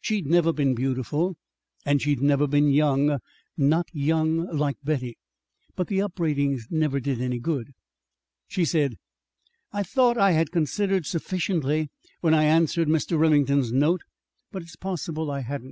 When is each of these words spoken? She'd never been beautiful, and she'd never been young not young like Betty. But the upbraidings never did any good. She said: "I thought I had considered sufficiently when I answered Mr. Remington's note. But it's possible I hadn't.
She'd 0.00 0.26
never 0.26 0.52
been 0.52 0.74
beautiful, 0.74 1.36
and 1.86 2.02
she'd 2.02 2.20
never 2.20 2.48
been 2.48 2.68
young 2.72 3.20
not 3.56 3.86
young 3.92 4.48
like 4.48 4.76
Betty. 4.82 5.18
But 5.76 5.86
the 5.86 6.00
upbraidings 6.02 6.66
never 6.68 6.98
did 6.98 7.20
any 7.20 7.38
good. 7.38 7.74
She 8.48 8.64
said: 8.64 8.96
"I 9.70 9.84
thought 9.84 10.18
I 10.18 10.32
had 10.32 10.50
considered 10.50 11.06
sufficiently 11.06 11.90
when 12.22 12.34
I 12.34 12.42
answered 12.42 12.88
Mr. 12.88 13.16
Remington's 13.16 13.70
note. 13.70 14.00
But 14.50 14.62
it's 14.62 14.74
possible 14.74 15.30
I 15.30 15.42
hadn't. 15.42 15.66